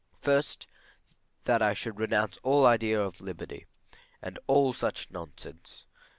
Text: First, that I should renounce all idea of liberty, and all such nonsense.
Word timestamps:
First, 0.19 0.65
that 1.43 1.61
I 1.61 1.75
should 1.75 1.99
renounce 1.99 2.39
all 2.41 2.65
idea 2.65 2.99
of 2.99 3.21
liberty, 3.21 3.67
and 4.19 4.39
all 4.47 4.73
such 4.73 5.11
nonsense. 5.11 5.85